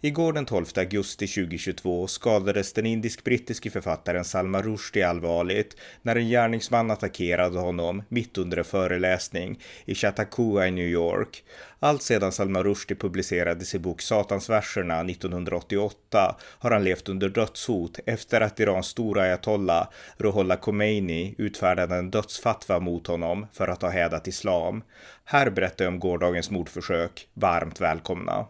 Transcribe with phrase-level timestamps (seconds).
[0.00, 6.90] Igår den 12 augusti 2022 skadades den indisk-brittiske författaren Salman Rushdie allvarligt när en gärningsman
[6.90, 11.44] attackerade honom mitt under en föreläsning i Chautauqua i New York.
[11.80, 18.40] Allt sedan Salman Rushdie publicerade sin bok Satansverserna 1988 har han levt under dödshot efter
[18.40, 24.28] att Irans stora ayatolla Ruhollah Khomeini utfärdade en dödsfatwa mot honom för att ha hädat
[24.28, 24.82] islam.
[25.24, 27.28] Här berättar jag om gårdagens mordförsök.
[27.34, 28.46] Varmt välkomna!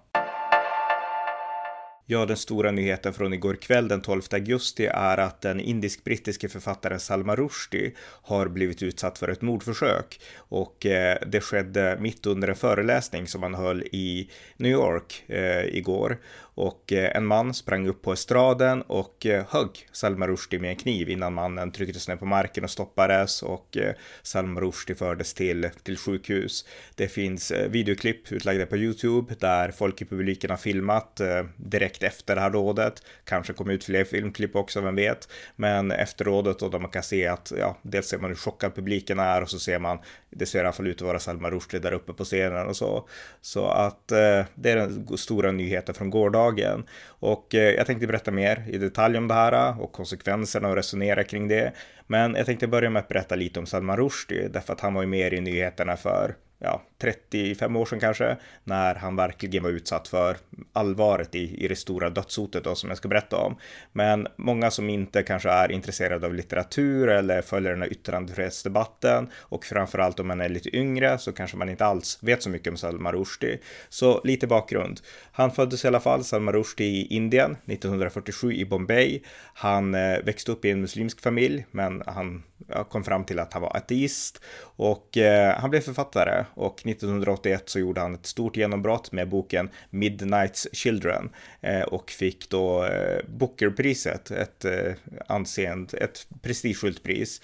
[2.08, 7.00] Ja, den stora nyheten från igår kväll den 12 augusti är att den indisk-brittiske författaren
[7.00, 7.92] Salman Rushdie
[8.22, 10.20] har blivit utsatt för ett mordförsök.
[10.36, 15.64] Och eh, det skedde mitt under en föreläsning som han höll i New York eh,
[15.64, 16.18] igår
[16.56, 20.76] och eh, en man sprang upp på estraden och eh, högg Salman Rushdie med en
[20.76, 25.70] kniv innan mannen trycktes ner på marken och stoppades och eh, Salman Rushdie fördes till,
[25.82, 26.64] till sjukhus.
[26.94, 31.20] Det finns videoklipp utlagda på Youtube där folk i publiken har filmat
[31.56, 33.02] direkt efter det här rådet.
[33.24, 35.28] Kanske kom ut fler filmklipp också, vem vet.
[35.56, 38.74] Men efter rådet och där man kan se att, ja, dels ser man hur chockad
[38.74, 39.98] publiken är och så ser man,
[40.30, 42.76] det ser i alla fall ut att vara Salman Rushdie där uppe på scenen och
[42.76, 43.08] så.
[43.40, 46.86] Så att det är den stora nyheten från gårdagen dagen.
[47.06, 50.76] Och eh, jag tänkte berätta mer i detalj om det här eh, och konsekvenserna och
[50.76, 51.72] resonera kring det.
[52.06, 55.02] Men jag tänkte börja med att berätta lite om Salman Rushdie, därför att han var
[55.02, 60.08] ju mer i nyheterna för ja, 35 år sedan kanske, när han verkligen var utsatt
[60.08, 60.36] för
[60.72, 63.56] allvaret i, i det stora dödshotet då, som jag ska berätta om.
[63.92, 69.64] Men många som inte kanske är intresserade av litteratur eller följer den här yttrandefrihetsdebatten och
[69.64, 72.76] framförallt om man är lite yngre så kanske man inte alls vet så mycket om
[72.76, 73.58] Salman Rushdie.
[73.88, 75.00] Så lite bakgrund.
[75.32, 79.22] Han föddes i alla fall, Salman Rushdie, i Indien 1947 i Bombay.
[79.54, 82.42] Han eh, växte upp i en muslimsk familj, men han
[82.88, 87.78] kom fram till att han var ateist och eh, han blev författare och 1981 så
[87.78, 91.30] gjorde han ett stort genombrott med boken Midnight's Children
[91.60, 94.92] eh, och fick då eh, Bookerpriset, ett eh,
[95.26, 97.40] anseende, ett prestigefullt pris.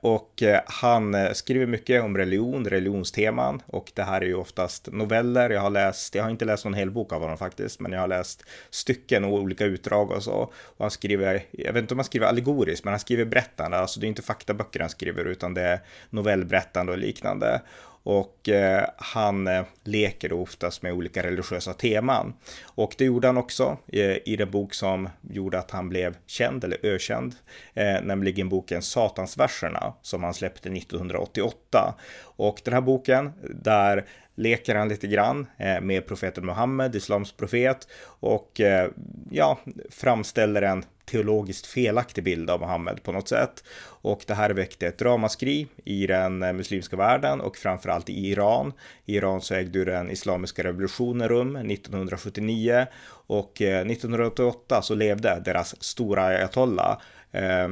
[0.00, 5.50] Och han skriver mycket om religion, religionsteman och det här är ju oftast noveller.
[5.50, 8.00] Jag har läst, jag har inte läst någon hel bok av honom faktiskt, men jag
[8.00, 10.32] har läst stycken och olika utdrag och så.
[10.54, 14.00] Och han skriver, jag vet inte om han skriver allegoriskt, men han skriver berättande, alltså
[14.00, 15.80] det är inte faktaböcker han skriver utan det är
[16.10, 17.60] novellberättande och liknande
[18.04, 22.34] och eh, han eh, leker då oftast med olika religiösa teman.
[22.64, 26.64] Och det gjorde han också eh, i den bok som gjorde att han blev känd
[26.64, 27.34] eller ökänd,
[27.74, 31.94] eh, nämligen boken Satansverserna som han släppte 1988.
[32.20, 33.32] Och den här boken,
[33.62, 38.90] där leker han lite grann eh, med profeten Muhammed, islams profet, och eh,
[39.30, 39.58] ja,
[39.90, 43.64] framställer en teologiskt felaktig bild av Muhammed på något sätt.
[43.86, 48.72] Och det här väckte ett ramaskri i den eh, muslimska världen och framförallt i Iran.
[49.04, 52.86] I Iran så ägde den islamiska revolutionen rum 1979
[53.26, 56.98] och eh, 1988 så levde deras stora ayatollah
[57.32, 57.68] eh,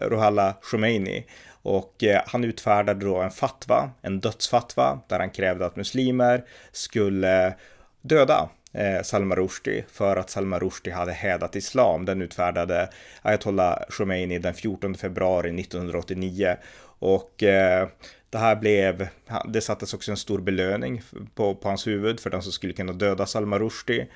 [0.00, 1.26] Rohalla Khomeini
[1.62, 7.54] och eh, han utfärdade då en fatwa, en dödsfatwa, där han krävde att muslimer skulle
[8.00, 12.04] döda eh, Salman Rushdie för att Salman Rushdie hade hädat islam.
[12.04, 12.88] Den utfärdade
[13.22, 16.56] Ayatollah Khomeini den 14 februari 1989
[16.98, 17.88] och eh,
[18.30, 19.08] det här blev,
[19.48, 21.02] det sattes också en stor belöning
[21.34, 24.06] på, på hans huvud för den som skulle kunna döda Salman Rushdie.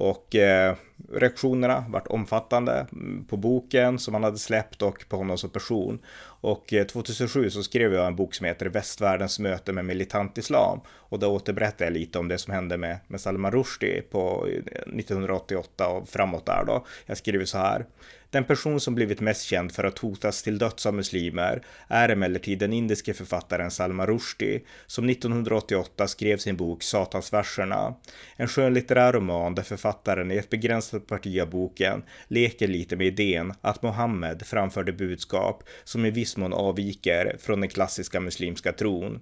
[0.00, 0.74] Och eh,
[1.12, 5.98] reaktionerna vart omfattande mm, på boken som han hade släppt och på honom som person.
[6.22, 10.80] Och eh, 2007 så skrev jag en bok som heter Västvärldens möte med militant islam.
[10.88, 14.72] Och då återberättar jag lite om det som hände med, med Salman Rushdie på eh,
[14.98, 16.86] 1988 och framåt där då.
[17.06, 17.86] Jag skriver så här.
[18.30, 22.58] Den person som blivit mest känd för att hotas till döds av muslimer är emellertid
[22.58, 27.94] den indiske författaren Salman Rushdie som 1988 skrev sin bok Satansverserna.
[28.36, 33.54] En skönlitterär roman där författaren i ett begränsat parti av boken leker lite med idén
[33.60, 39.20] att Mohammed framförde budskap som i viss mån avviker från den klassiska muslimska tron.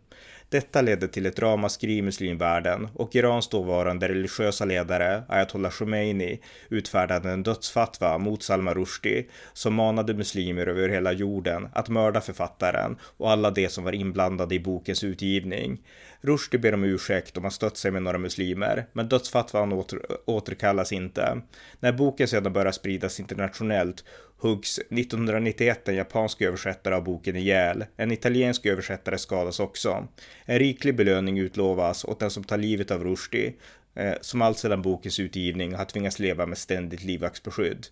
[0.50, 7.30] Detta ledde till ett ramaskri i muslimvärlden och Irans dåvarande religiösa ledare Ayatollah Khomeini utfärdade
[7.30, 13.30] en dödsfatwa mot Salman Rushdie som manade muslimer över hela jorden att mörda författaren och
[13.30, 15.80] alla de som var inblandade i bokens utgivning.
[16.20, 20.92] Rushdie ber om ursäkt om han stött sig med några muslimer, men dödsfatwan åter, återkallas
[20.92, 21.40] inte.
[21.80, 24.04] När boken sedan börjar spridas internationellt
[24.38, 27.84] huggs 1991 en japansk översättare av boken ihjäl.
[27.96, 30.08] En italiensk översättare skadas också.
[30.44, 33.52] En riklig belöning utlovas åt den som tar livet av Rushdie,
[33.94, 37.86] eh, som alltsedan bokens utgivning har tvingats leva med ständigt livvaktsbeskydd.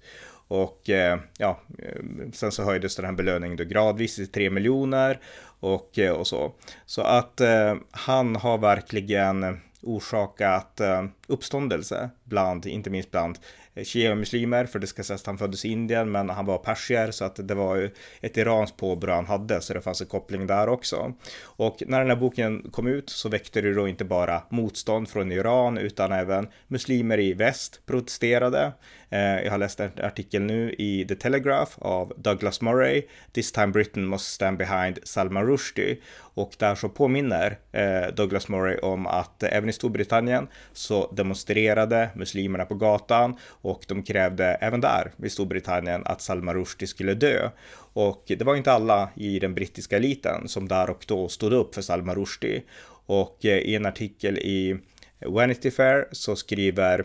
[0.49, 2.03] Och eh, ja, eh,
[2.33, 5.21] sen så höjdes den här belöningen då gradvis till 3 miljoner
[5.61, 6.53] och, eh, och så.
[6.87, 13.39] Så att eh, han har verkligen orsakat eh, uppståndelse bland, inte minst bland
[13.75, 17.11] eh, shia-muslimer, för det ska sägas att han föddes i Indien, men han var persier,
[17.11, 17.91] så att det var ju
[18.21, 21.13] ett iranskt påbrå han hade, så det fanns en koppling där också.
[21.43, 25.33] Och när den här boken kom ut så väckte det då inte bara motstånd från
[25.33, 28.73] Iran, utan även muslimer i väst protesterade.
[29.11, 33.03] Eh, jag har läst en artikel nu i The Telegraph av Douglas Murray,
[33.33, 35.97] This time Britain must stand behind Salman Rushdie.
[36.17, 42.65] Och där så påminner eh, Douglas Murray om att även i Storbritannien så demonstrerade muslimerna
[42.65, 47.51] på gatan och de krävde även där i Storbritannien att Salman Rushdie skulle dö.
[47.93, 51.75] Och det var inte alla i den brittiska eliten som där och då stod upp
[51.75, 52.63] för Salman Rushdie.
[53.07, 54.79] Och eh, i en artikel i
[55.27, 57.05] Vanity Fair så skriver,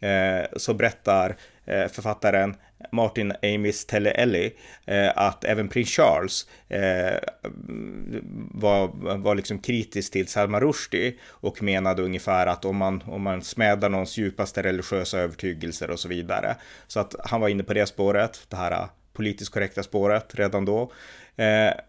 [0.00, 2.56] eh, så berättar eh, författaren
[2.92, 4.52] Martin Amis Telle-Elli
[4.86, 7.18] eh, att även prins Charles eh,
[8.54, 13.42] var, var liksom kritisk till Salman Rushdie och menade ungefär att om man, om man
[13.42, 16.56] smädar någons djupaste religiösa övertygelser och så vidare.
[16.86, 20.64] Så att han var inne på det spåret, det här eh, politiskt korrekta spåret redan
[20.64, 20.92] då.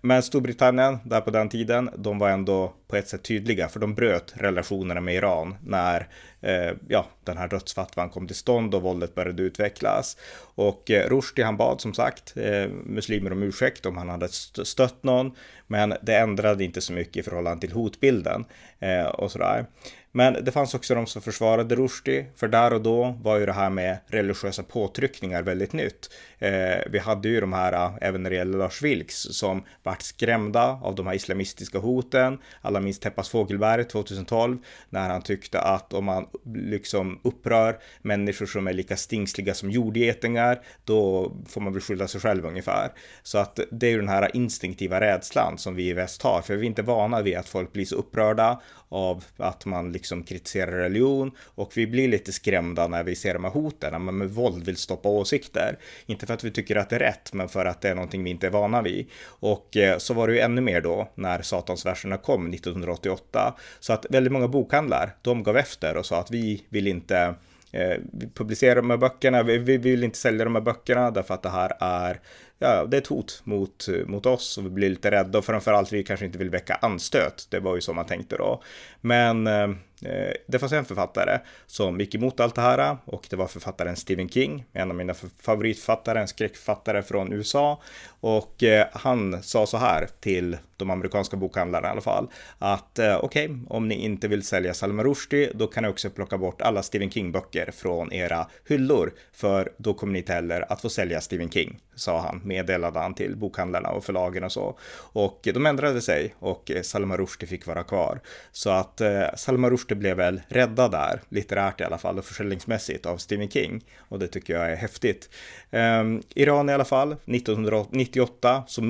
[0.02, 3.94] Men Storbritannien, där på den tiden, de var ändå på ett sätt tydliga, för de
[3.96, 6.08] bröt relationerna med Iran när
[6.42, 10.18] eh, ja, den här dödsfattvan kom till stånd och våldet började utvecklas.
[10.56, 15.04] Och eh, Rushdie, han bad som sagt eh, muslimer om ursäkt om han hade stött
[15.04, 15.36] någon,
[15.68, 18.46] men det ändrade inte så mycket i förhållande till hotbilden
[18.80, 19.66] eh, och sådär.
[20.14, 23.54] Men det fanns också de som försvarade Rushdie, för där och då var ju det
[23.54, 26.10] här med religiösa påtryckningar väldigt nytt.
[26.40, 30.02] Eh, vi hade ju de här, eh, även när det gäller Lars Vilks, som vart
[30.02, 32.38] skrämda av de här islamistiska hoten.
[32.62, 34.58] Alla minst Teppas Fågelberg 2012,
[34.90, 40.62] när han tyckte att om man liksom upprör människor som är lika stingsliga som jordgetingar,
[40.86, 42.92] då får man väl skylla sig själv ungefär.
[43.24, 46.56] Så att det är ju den här instinktiva rädslan som vi i väst har, för
[46.56, 48.62] vi är inte vana vid att folk blir så upprörda
[48.92, 53.44] av att man liksom kritiserar religion och vi blir lite skrämda när vi ser de
[53.44, 55.78] här hoten, när man med våld vill stoppa åsikter.
[56.06, 58.24] Inte för att vi tycker att det är rätt, men för att det är någonting
[58.24, 59.08] vi inte är vana vid.
[59.26, 63.56] Och eh, så var det ju ännu mer då när Satansverserna kom 1988.
[63.80, 67.36] Så att väldigt många bokhandlar, de gav efter och sa att vi vill inte
[67.72, 67.98] eh,
[68.34, 71.50] publicera de här böckerna, vi, vi vill inte sälja de här böckerna därför att det
[71.50, 72.20] här är
[72.62, 75.94] ja, det är ett hot mot, mot oss och vi blir lite rädda och framförallt
[75.94, 77.48] vi kanske inte vill väcka anstöt.
[77.50, 78.64] Det var ju så man tänkte då.
[79.02, 79.68] Men eh,
[80.06, 83.96] Eh, det fanns en författare som gick emot allt det här och det var författaren
[83.96, 87.82] Stephen King, en av mina favoritförfattare, en skräckförfattare från USA.
[88.20, 92.28] Och eh, han sa så här till de amerikanska bokhandlarna i alla fall,
[92.60, 96.10] att eh, okej, okay, om ni inte vill sälja Salman Rushdie, då kan ni också
[96.10, 100.82] plocka bort alla Stephen King-böcker från era hyllor, för då kommer ni inte heller att
[100.82, 104.78] få sälja Stephen King, sa han meddelade han till bokhandlarna och förlagen och så.
[105.14, 108.20] Och de ändrade sig och eh, Salman Rushdie fick vara kvar.
[108.52, 113.06] Så att eh, Salman Rushdie blev väl rädda där, litterärt i alla fall och försäljningsmässigt
[113.06, 113.84] av Stephen King.
[113.98, 115.30] Och det tycker jag är häftigt.
[115.72, 118.82] Um, Iran i alla fall, 1998 så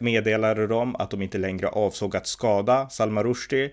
[0.00, 3.70] meddelade de att de inte längre avsåg att skada Salman Rushdie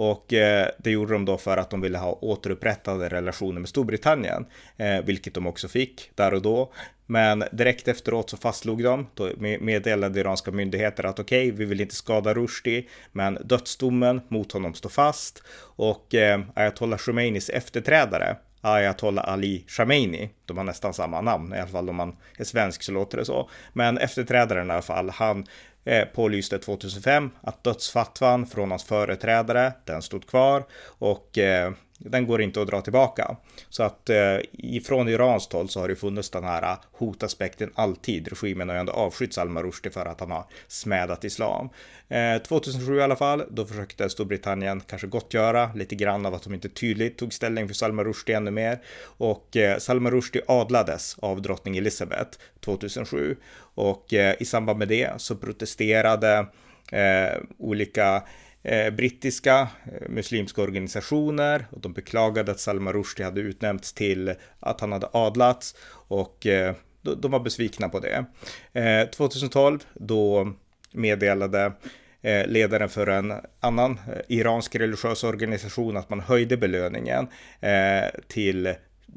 [0.00, 4.46] och eh, det gjorde de då för att de ville ha återupprättade relationer med Storbritannien,
[4.76, 6.72] eh, vilket de också fick där och då.
[7.06, 11.80] Men direkt efteråt så fastslog de, då meddelade iranska myndigheter att okej, okay, vi vill
[11.80, 15.42] inte skada Rushdie, men dödsdomen mot honom står fast.
[15.76, 21.66] Och eh, ayatollah Khomeinis efterträdare, Ayatollah Ali Khamenei, de har nästan samma namn, i alla
[21.66, 23.50] fall om man är svensk så låter det så.
[23.72, 25.46] Men efterträdaren i alla fall, han
[25.84, 31.72] Eh, pålyste 2005 att dödsfatwan från hans företrädare, den stod kvar och eh,
[32.04, 33.36] den går inte att dra tillbaka.
[33.68, 38.28] Så att eh, ifrån Irans håll så har det funnits den här eh, hotaspekten alltid.
[38.28, 41.68] Regimen har ju ändå avskytt Salman Rushdie för att han har smädat islam.
[42.08, 46.54] Eh, 2007 i alla fall, då försökte Storbritannien kanske gottgöra lite grann av att de
[46.54, 48.80] inte tydligt tog ställning för Salman Rushdie ännu mer.
[49.02, 53.36] Och eh, Salman Rushdie adlades av drottning Elizabeth 2007.
[53.74, 56.46] Och eh, i samband med det så protesterade
[56.92, 58.22] eh, olika
[58.62, 64.80] eh, brittiska eh, muslimska organisationer och de beklagade att Salman Rushdie hade utnämnts till att
[64.80, 65.74] han hade adlats
[66.08, 68.24] och eh, de var besvikna på det.
[68.72, 70.52] Eh, 2012 då
[70.92, 71.72] meddelade
[72.22, 77.28] eh, ledaren för en annan eh, iransk religiös organisation att man höjde belöningen
[78.28, 78.74] till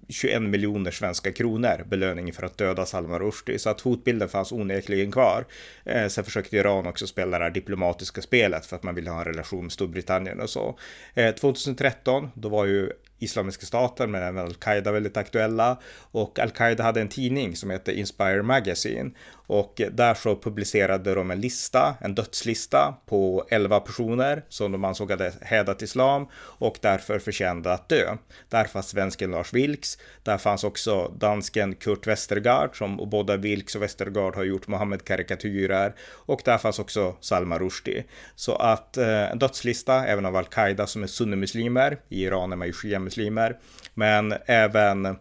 [0.09, 3.59] 21 miljoner svenska kronor belöning för att döda Salman Rushdie.
[3.59, 5.45] Så att hotbilden fanns onekligen kvar.
[5.85, 9.19] Eh, sen försökte Iran också spela det här diplomatiska spelet för att man ville ha
[9.19, 10.77] en relation med Storbritannien och så.
[11.13, 15.79] Eh, 2013, då var ju Islamiska staten men även al-Qaida väldigt aktuella
[16.11, 19.11] och al-Qaida hade en tidning som hette Inspire Magazine
[19.47, 25.11] och där så publicerade de en lista, en dödslista på 11 personer som de ansåg
[25.11, 28.17] hade hädat islam och därför förtjänade att dö.
[28.49, 33.75] Där fanns svensken Lars Vilks, där fanns också dansken Kurt Westergaard som och båda Vilks
[33.75, 38.03] och Westergaard har gjort Mohammed-karikatyrer och där fanns också Salman Rushdie.
[38.35, 42.67] Så att eh, en dödslista även av al-Qaida som är sunnimuslimer, i Iran är man
[42.67, 43.57] ju shia-muslimer,
[43.93, 45.17] men även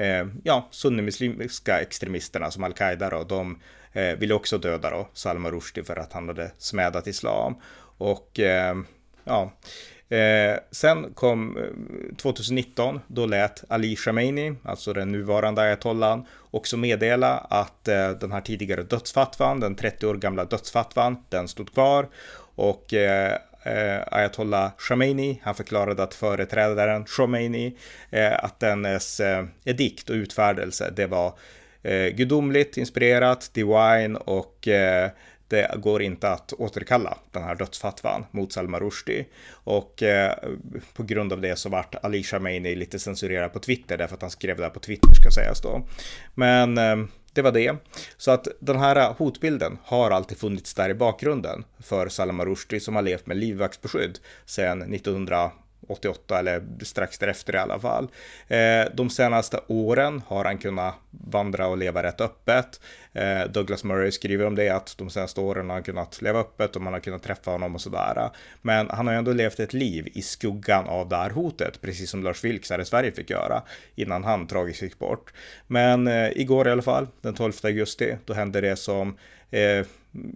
[0.00, 3.58] eh, ja, sunnimuslimska extremisterna som al-Qaida då, de
[3.92, 7.54] eh, ville också döda då Salman Rushdie för att han hade smädat islam.
[7.98, 8.76] Och eh,
[9.24, 9.52] ja,
[10.10, 17.38] Eh, sen kom eh, 2019, då lät Ali Khamenei, alltså den nuvarande ayatollan, också meddela
[17.38, 22.08] att eh, den här tidigare dödsfatwan, den 30 år gamla dödsfatwan, den stod kvar.
[22.54, 25.40] Och eh, eh, Ayatollah Khomeini.
[25.42, 27.76] Han förklarade att företrädaren Khomeini,
[28.10, 31.34] eh, att dennes eh, edikt och utfärdelse, det var
[31.82, 35.10] eh, gudomligt inspirerat, divine och eh,
[35.50, 39.24] det går inte att återkalla den här dödsfatvan mot Salman Rushdie.
[39.52, 40.34] Och eh,
[40.94, 44.30] på grund av det så vart Ali Khamenei lite censurerad på Twitter därför att han
[44.30, 45.86] skrev det här på Twitter ska sägas då.
[46.34, 46.96] Men eh,
[47.32, 47.76] det var det.
[48.16, 52.80] Så att den här eh, hotbilden har alltid funnits där i bakgrunden för Salman Rushdie
[52.80, 55.50] som har levt med livvaktsbeskydd sedan 1900
[55.90, 58.08] 88 eller strax därefter i alla fall.
[58.48, 62.80] Eh, de senaste åren har han kunnat vandra och leva rätt öppet.
[63.12, 66.76] Eh, Douglas Murray skriver om det, att de senaste åren har han kunnat leva öppet
[66.76, 68.30] och man har kunnat träffa honom och sådär.
[68.62, 72.10] Men han har ju ändå levt ett liv i skuggan av det här hotet, precis
[72.10, 73.62] som Lars Vilks här i Sverige fick göra
[73.94, 75.32] innan han tragiskt gick bort.
[75.66, 79.16] Men eh, igår i alla fall, den 12 augusti, då hände det som
[79.50, 79.86] eh,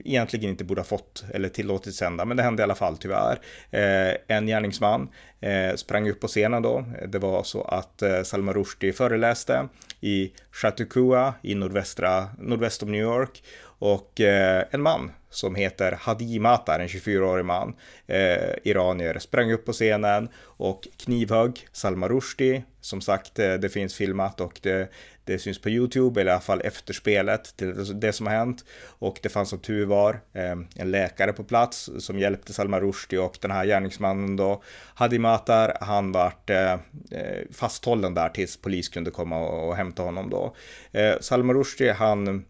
[0.05, 3.39] egentligen inte borde ha fått eller tillåtits sända, men det hände i alla fall tyvärr.
[3.71, 5.09] Eh, en gärningsman
[5.41, 6.85] eh, sprang upp på scenen då.
[7.09, 9.69] Det var så att eh, Salman Rushdie föreläste
[10.01, 13.43] i Chautauqua i nordvästra, nordväst om New York
[13.79, 17.75] och eh, en man som heter Hadi Matar, en 24-årig man,
[18.07, 22.63] eh, iranier, sprang upp på scenen och knivhögg Salman Rushdie.
[22.81, 24.89] Som sagt, eh, det finns filmat och det,
[25.25, 28.65] det syns på YouTube, eller i alla fall efterspelet till det som har hänt.
[28.87, 33.19] Och det fanns som tur var ehm, en läkare på plats som hjälpte Salman Rushdie
[33.19, 34.63] och den här gärningsmannen då,
[34.95, 36.73] Hadi Matar, han vart eh,
[37.11, 40.57] eh, fasthållen där tills polis kunde komma och, hämta honom då.
[40.93, 42.45] Eh, Salman Rushdie, han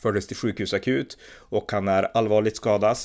[0.00, 2.96] fördes till sjukhusakut och han är allvarligt skadad.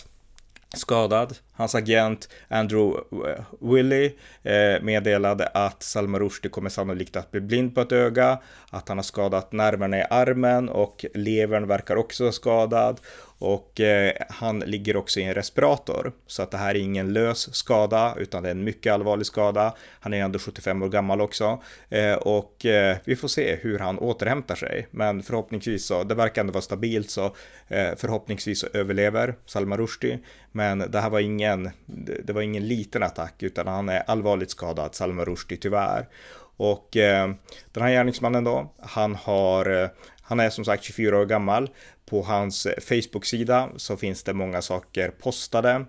[0.75, 1.38] skadad.
[1.58, 3.00] Hans agent Andrew
[3.30, 8.40] eh, Willie eh, meddelade att Salman Rushdie kommer sannolikt att bli blind på ett öga,
[8.70, 13.00] att han har skadat nerverna i armen och levern verkar också skadad
[13.40, 16.12] och eh, han ligger också i en respirator.
[16.28, 19.76] Så att det här är ingen lös skada utan det är en mycket allvarlig skada.
[20.00, 21.64] Han är ändå 75 år gammal också.
[21.90, 24.88] Eh, och eh, vi får se hur han återhämtar sig.
[24.92, 27.26] Men förhoppningsvis så, det verkar ändå vara stabilt så
[27.68, 30.20] eh, förhoppningsvis så överlever Salman Rushdie.
[30.52, 31.47] Men det här var ingen,
[32.24, 36.08] det var ingen liten attack utan han är allvarligt skadad, Salman Rushdie tyvärr.
[36.58, 37.30] Och eh,
[37.72, 39.89] den här gärningsmannen då, han har eh,
[40.22, 41.70] han är som sagt 24 år gammal.
[42.06, 45.86] På hans eh, Facebook-sida så finns det många saker postade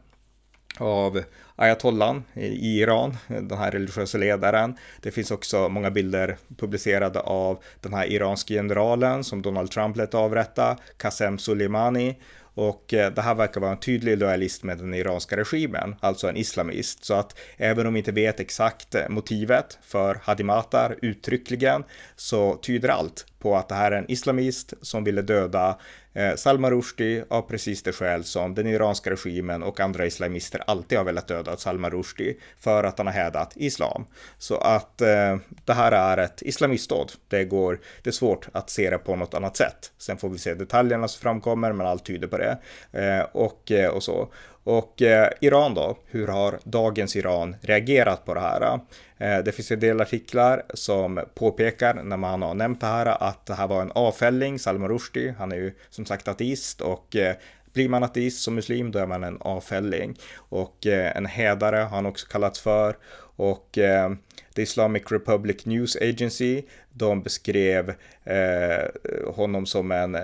[0.78, 1.22] av
[1.56, 4.76] ayatollan i Iran, den här religiösa ledaren.
[5.02, 10.14] Det finns också många bilder publicerade av den här iranske generalen som Donald Trump lät
[10.14, 12.16] avrätta, Qasem Soleimani.
[12.58, 16.36] Och eh, det här verkar vara en tydlig lojalist med den iranska regimen, alltså en
[16.36, 17.04] islamist.
[17.04, 21.84] Så att även om vi inte vet exakt eh, motivet för Hadimatar uttryckligen
[22.16, 25.78] så tyder allt på att det här är en islamist som ville döda
[26.12, 30.98] eh, Salman Rushdie av precis det skäl som den iranska regimen och andra islamister alltid
[30.98, 34.06] har velat döda Salman Rushdie för att han har hädat islam.
[34.38, 37.12] Så att eh, det här är ett islamistdåd.
[37.28, 39.92] Det går, det är svårt att se det på något annat sätt.
[39.98, 42.58] Sen får vi se detaljerna som framkommer, men allt tyder på det.
[42.92, 44.28] Eh, och, eh, och så.
[44.68, 48.80] Och eh, Iran då, hur har dagens Iran reagerat på det här?
[49.18, 53.46] Eh, det finns en del artiklar som påpekar när man har nämnt det här att
[53.46, 57.34] det här var en avfälling, Salman Rushdie, han är ju som sagt ateist och eh,
[57.72, 60.18] blir man ateist som muslim då är man en avfälling.
[60.36, 62.96] Och eh, en hädare har han också kallats för.
[63.36, 64.12] Och eh,
[64.54, 67.94] The Islamic Republic News Agency, de beskrev
[68.24, 70.16] eh, honom som en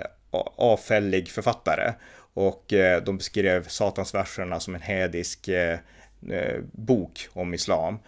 [0.55, 1.93] avfällig författare
[2.33, 5.79] och eh, de beskrev satansverserna som en hädisk eh,
[6.29, 7.99] eh, bok om islam.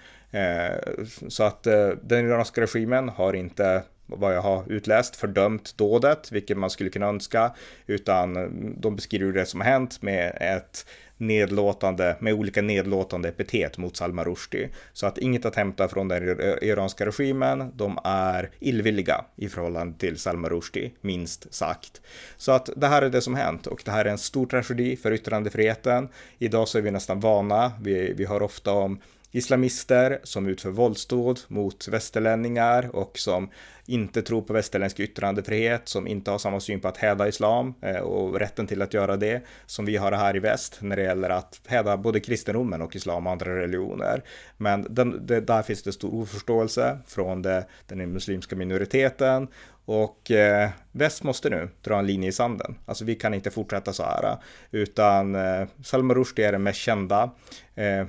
[1.27, 1.63] Så att
[2.01, 7.05] den iranska regimen har inte vad jag har utläst, fördömt dådet, vilket man skulle kunna
[7.05, 7.51] önska,
[7.87, 8.33] utan
[8.81, 10.85] de beskriver det som har hänt med ett
[11.17, 14.69] nedlåtande, med olika nedlåtande epitet mot Salman Rushdie.
[14.93, 16.23] Så att inget att hämta från den
[16.61, 22.01] iranska regimen, de är illvilliga i förhållande till Salman Rushdie, minst sagt.
[22.37, 24.95] Så att det här är det som hänt och det här är en stor tragedi
[24.97, 26.09] för yttrandefriheten.
[26.39, 31.39] Idag så är vi nästan vana, vi, vi hör ofta om islamister som utför våldsdåd
[31.48, 33.50] mot västerlänningar och som
[33.86, 37.98] inte tror på västerländsk yttrandefrihet, som inte har samma syn på att häda islam eh,
[37.98, 41.29] och rätten till att göra det som vi har här i väst när det gäller
[41.29, 44.24] att häda både kristendomen och islam och andra religioner.
[44.57, 49.48] Men den, det, där finns det stor oförståelse från det, den muslimska minoriteten
[49.86, 52.75] och eh, väst måste nu dra en linje i sanden.
[52.86, 54.38] Alltså vi kan inte fortsätta så här.
[54.72, 57.32] Utan eh, Salman Rushdie är den mest kända
[57.75, 58.06] eh,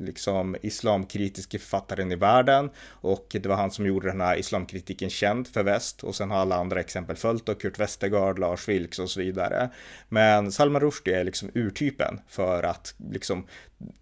[0.00, 2.70] liksom islamkritiska författaren i världen.
[2.86, 6.04] Och det var han som gjorde den här islamkritiken känd för väst.
[6.04, 9.70] Och sen har alla andra exempel följt och Kurt Westergaard, Lars Vilks och så vidare.
[10.08, 13.46] Men Salman Rushdie är liksom urtypen för att liksom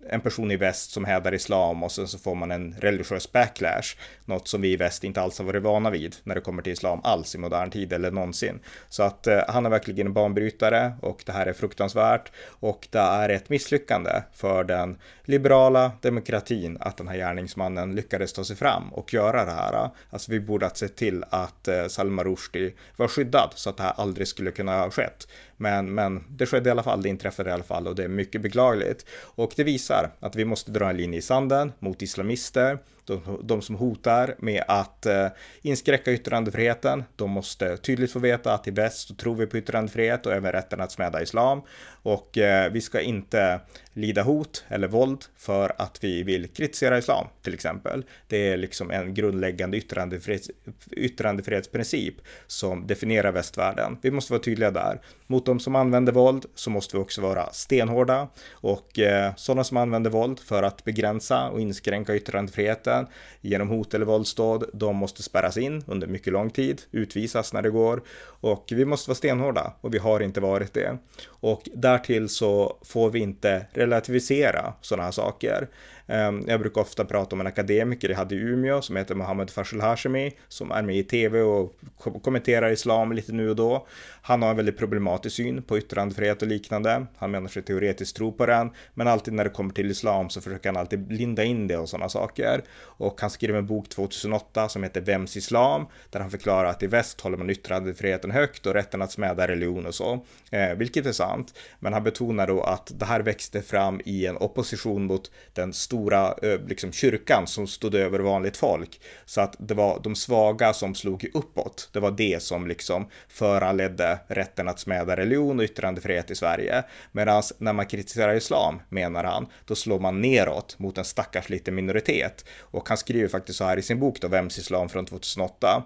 [0.08, 3.96] en person i väst som hävdar islam och sen så får man en religiös backlash.
[4.24, 6.72] Något som vi i väst inte alls har varit vana vid när det kommer till
[6.72, 8.60] islam alls i modern tid eller någonsin.
[8.88, 12.98] Så att eh, han är verkligen en banbrytare och det här är fruktansvärt och det
[12.98, 18.92] är ett misslyckande för den liberala demokratin att den här gärningsmannen lyckades ta sig fram
[18.92, 19.90] och göra det här.
[20.10, 23.82] Alltså vi borde ha sett till att eh, Salman Rushdie var skyddad så att det
[23.82, 25.28] här aldrig skulle kunna ha skett.
[25.56, 28.08] Men, men det skedde i alla fall, det inträffade i alla fall och det är
[28.08, 29.06] mycket beklagligt.
[29.12, 33.62] Och det visar att vi måste dra en linje i sanden mot islamister, de, de
[33.62, 35.26] som hotar med att eh,
[35.62, 37.04] inskräcka yttrandefriheten.
[37.16, 40.52] De måste tydligt få veta att i väst så tror vi på yttrandefrihet och även
[40.52, 41.62] rätten att smäda islam.
[42.02, 43.60] Och eh, vi ska inte
[43.92, 48.04] lida hot eller våld för att vi vill kritisera islam till exempel.
[48.28, 50.50] Det är liksom en grundläggande yttrandefrihets,
[50.90, 52.14] yttrandefrihetsprincip
[52.46, 53.98] som definierar västvärlden.
[54.02, 55.00] Vi måste vara tydliga där.
[55.26, 59.76] Mot de som använder våld så måste vi också vara stenhårda och eh, sådana som
[59.76, 63.06] använder våld för att begränsa och inskränka yttrandefriheten
[63.40, 67.70] genom hot eller våldsdåd, de måste spärras in under mycket lång tid, utvisas när det
[67.70, 70.98] går och vi måste vara stenhårda och vi har inte varit det.
[71.28, 75.68] Och därtill så får vi inte relativisera sådana här saker.
[76.10, 79.50] Ehm, jag brukar ofta prata om en akademiker jag hade i Umeå som heter Mohammed
[79.50, 81.76] Fashel Hashemi som är med i tv och
[82.22, 83.86] kommenterar islam lite nu och då.
[84.22, 87.06] Han har en väldigt problematisk syn på yttrandefrihet och liknande.
[87.16, 90.40] Han menar sig teoretiskt tro på den, men alltid när det kommer till islam så
[90.40, 92.62] försöker han alltid linda in det och sådana saker.
[92.82, 95.86] Och han skrev en bok 2008 som heter Vems islam?
[96.10, 99.86] Där han förklarar att i väst håller man yttrandefriheten högt och rätten att smäda religion
[99.86, 101.54] och så, eh, vilket är sant.
[101.78, 105.99] Men han betonar då att det här växte fram i en opposition mot den stora
[106.00, 109.00] stora eh, liksom, kyrkan som stod över vanligt folk.
[109.24, 111.88] Så att det var de svaga som slog uppåt.
[111.92, 116.84] Det var det som liksom föranledde rätten att smäda religion och yttrandefrihet i Sverige.
[117.12, 121.74] Medan när man kritiserar islam, menar han, då slår man neråt mot en stackars liten
[121.74, 122.44] minoritet.
[122.60, 125.82] Och han skriver faktiskt så här i sin bok då, Vems islam från 2008.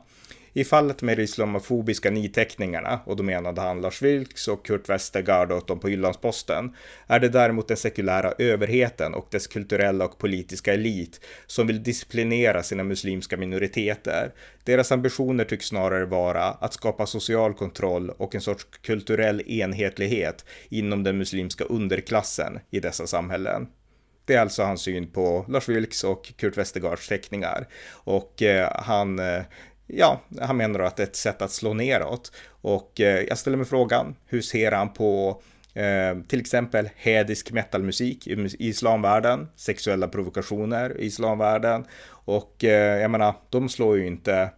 [0.57, 5.53] I fallet med de islamofobiska niteckningarna, och då menade han Lars Vilks och Kurt Westergaard
[5.53, 6.75] åt dem på Jyllandsposten,
[7.07, 12.63] är det däremot den sekulära överheten och dess kulturella och politiska elit som vill disciplinera
[12.63, 14.33] sina muslimska minoriteter.
[14.65, 21.03] Deras ambitioner tycks snarare vara att skapa social kontroll och en sorts kulturell enhetlighet inom
[21.03, 23.67] den muslimska underklassen i dessa samhällen.
[24.27, 27.69] Det är alltså hans syn på Lars Vilks och Kurt Westergaards teckningar.
[27.93, 29.43] Och eh, han eh,
[29.87, 32.33] ja, han menar då att det är ett sätt att slå neråt.
[32.49, 35.43] Och eh, jag ställer mig frågan, hur ser han på
[35.75, 41.85] eh, till exempel hädisk metalmusik i islamvärlden, sexuella provokationer i islamvärlden
[42.25, 44.51] och eh, jag menar, de slår ju inte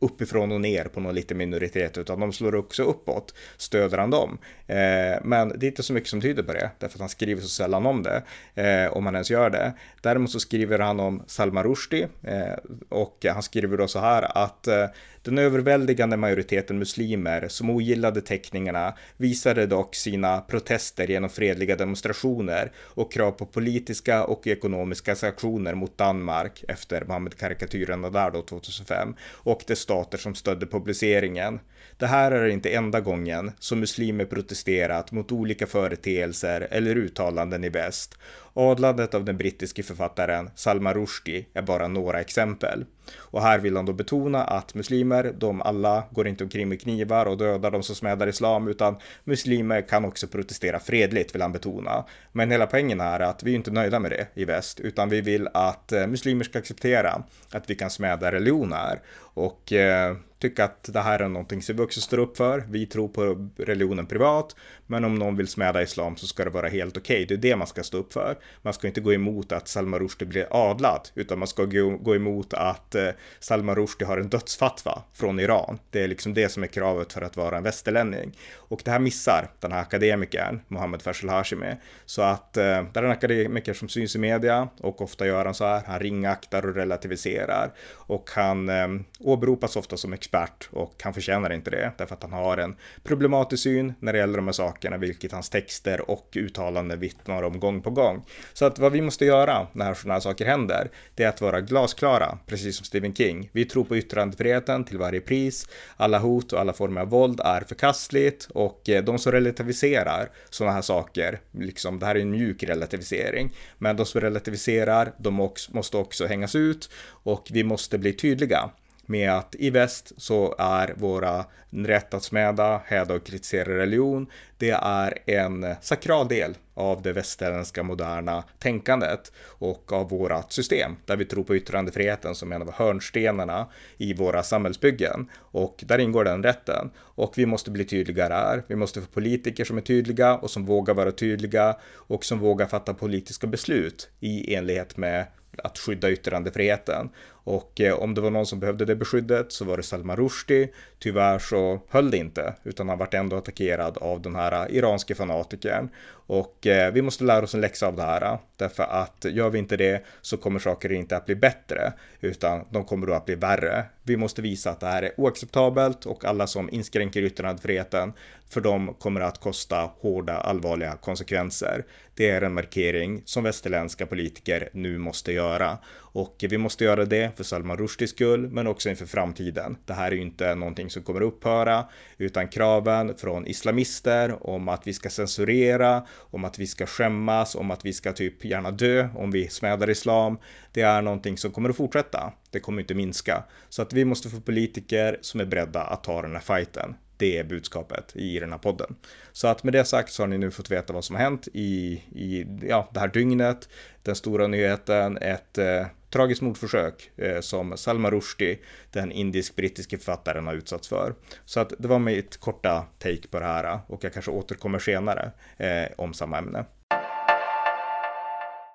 [0.00, 3.34] uppifrån och ner på någon liten minoritet, utan de slår också uppåt.
[3.56, 4.38] Stöder han dem?
[4.66, 4.76] Eh,
[5.24, 7.48] men det är inte så mycket som tyder på det, därför att han skriver så
[7.48, 8.22] sällan om det,
[8.54, 9.72] eh, om han ens gör det.
[10.02, 12.54] Däremot så skriver han om Salman Rushdie eh,
[12.88, 14.86] och han skriver då så här att eh,
[15.22, 23.12] den överväldigande majoriteten muslimer som ogillade teckningarna visade dock sina protester genom fredliga demonstrationer och
[23.12, 29.76] krav på politiska och ekonomiska sanktioner mot Danmark efter Mohammed-karikatyrerna där då 2005 och det
[29.90, 31.60] stater som stödde publiceringen.
[31.96, 37.68] Det här är inte enda gången som muslimer protesterat mot olika företeelser eller uttalanden i
[37.68, 38.18] väst.
[38.54, 42.84] Adlandet av den brittiske författaren Salman Rushdie är bara några exempel.
[43.16, 47.26] Och här vill han då betona att muslimer, de alla går inte omkring med knivar
[47.26, 52.04] och dödar de som smädar islam, utan muslimer kan också protestera fredligt, vill han betona.
[52.32, 55.20] Men hela poängen är att vi är inte nöjda med det i väst, utan vi
[55.20, 59.00] vill att eh, muslimer ska acceptera att vi kan smäda religioner.
[59.34, 62.64] Och eh, tycka att det här är någonting som vi också står upp för.
[62.68, 66.68] Vi tror på religionen privat, men om någon vill smäda islam så ska det vara
[66.68, 67.24] helt okej.
[67.24, 67.26] Okay.
[67.26, 68.38] Det är det man ska stå upp för.
[68.62, 71.64] Man ska inte gå emot att Salman Rushdie blir adlad, utan man ska
[72.00, 73.08] gå emot att eh,
[73.40, 75.78] Salman Rushdie har en dödsfatwa från Iran.
[75.90, 78.36] Det är liksom det som är kravet för att vara en västerlänning.
[78.54, 81.74] Och det här missar den här akademikern, Mohammed Faisal Hashimi.
[82.06, 85.54] Så att eh, det är en akademiker som syns i media och ofta gör han
[85.54, 85.82] så här.
[85.86, 88.88] Han ringaktar och relativiserar och han eh,
[89.20, 90.29] åberopas ofta som expert
[90.70, 94.36] och han förtjänar inte det därför att han har en problematisk syn när det gäller
[94.36, 98.24] de här sakerna, vilket hans texter och uttalanden vittnar om gång på gång.
[98.52, 101.60] Så att vad vi måste göra när sådana här saker händer, det är att vara
[101.60, 103.50] glasklara, precis som Stephen King.
[103.52, 105.68] Vi tror på yttrandefriheten till varje pris.
[105.96, 110.74] Alla hot och alla former av våld är förkastligt och eh, de som relativiserar sådana
[110.74, 115.72] här saker, liksom det här är en mjuk relativisering, men de som relativiserar, de också,
[115.74, 116.90] måste också hängas ut
[117.22, 118.70] och vi måste bli tydliga
[119.10, 124.26] med att i väst så är våra rätt att smäda, häda och kritisera religion,
[124.58, 131.16] det är en sakral del av det västerländska moderna tänkandet och av vårat system där
[131.16, 136.42] vi tror på yttrandefriheten som en av hörnstenarna i våra samhällsbyggen och där ingår den
[136.42, 138.62] rätten och vi måste bli tydligare här.
[138.66, 142.66] Vi måste få politiker som är tydliga och som vågar vara tydliga och som vågar
[142.66, 145.26] fatta politiska beslut i enlighet med
[145.58, 147.10] att skydda yttrandefriheten.
[147.44, 150.68] Och eh, om det var någon som behövde det beskyddet så var det Salman Rushdie.
[150.98, 155.14] Tyvärr så höll det inte, utan han vart ändå attackerad av den här eh, iranske
[155.14, 155.88] fanatikern.
[156.10, 159.50] Och eh, vi måste lära oss en läxa av det här, eh, därför att gör
[159.50, 163.26] vi inte det så kommer saker inte att bli bättre, utan de kommer då att
[163.26, 163.84] bli värre.
[164.10, 168.12] Vi måste visa att det här är oacceptabelt och alla som inskränker yttrandefriheten,
[168.48, 171.84] för dem kommer att kosta hårda, allvarliga konsekvenser.
[172.14, 175.78] Det är en markering som västerländska politiker nu måste göra.
[176.12, 179.76] Och vi måste göra det för Salman Rushdies skull, men också inför framtiden.
[179.84, 181.84] Det här är ju inte någonting som kommer upphöra,
[182.18, 187.70] utan kraven från islamister om att vi ska censurera, om att vi ska skämmas, om
[187.70, 190.38] att vi ska typ gärna dö om vi smädar islam.
[190.72, 192.32] Det är någonting som kommer att fortsätta.
[192.50, 193.44] Det kommer inte minska.
[193.68, 196.94] Så att vi måste få politiker som är beredda att ta den här fighten.
[197.16, 198.96] Det är budskapet i den här podden.
[199.32, 201.48] Så att med det sagt så har ni nu fått veta vad som har hänt
[201.52, 203.68] i, i ja, det här dygnet.
[204.02, 208.58] Den stora nyheten, ett eh, tragiskt mordförsök eh, som Salma Rushdie,
[208.90, 211.14] den indisk-brittiske författaren, har utsatts för.
[211.44, 215.32] Så att det var mitt korta take på det här och jag kanske återkommer senare
[215.56, 216.64] eh, om samma ämne.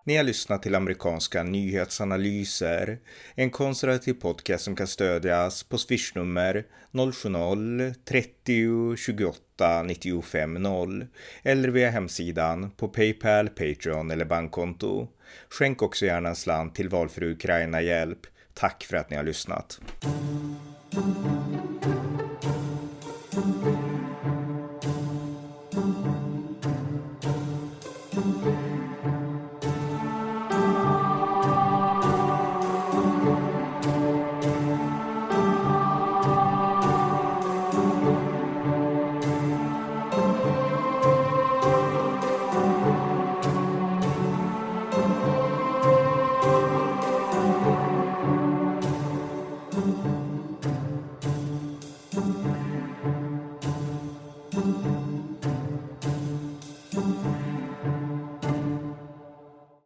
[0.07, 2.99] Ni har lyssnat till amerikanska nyhetsanalyser,
[3.35, 11.07] en konservativ podcast som kan stödjas på swishnummer 070-30 28 95 0
[11.43, 15.07] eller via hemsidan på Paypal, Patreon eller bankkonto.
[15.49, 18.19] Skänk också gärna en slant till valfri Ukraina-hjälp.
[18.53, 19.79] Tack för att ni har lyssnat.